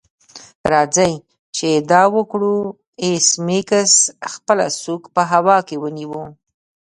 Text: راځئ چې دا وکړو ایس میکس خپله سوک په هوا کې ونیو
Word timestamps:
راځئ 0.71 1.13
چې 1.55 1.69
دا 1.91 2.03
وکړو 2.15 2.55
ایس 3.03 3.27
میکس 3.47 3.93
خپله 4.31 4.65
سوک 4.81 5.03
په 5.15 5.21
هوا 5.31 5.57
کې 5.67 5.75
ونیو 5.81 6.23